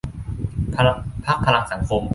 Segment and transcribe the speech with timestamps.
[1.25, 2.03] พรรคพลังสังคม